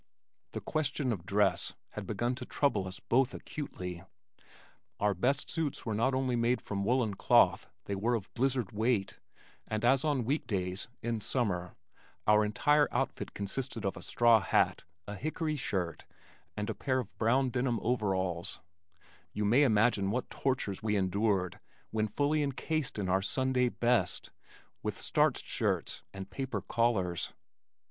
[0.53, 4.01] The question of dress had begun to trouble us both acutely.
[4.99, 9.19] Our best suits were not only made from woolen cloth, they were of blizzard weight,
[9.67, 11.75] and as on week days (in summer)
[12.25, 16.05] our entire outfit consisted of a straw hat, a hickory shirt
[16.57, 18.59] and a pair of brown denim overalls
[19.33, 21.59] you may imagine what tortures we endured
[21.91, 24.31] when fully encased in our "Sunday best,"
[24.81, 27.33] with starched shirts and paper collars.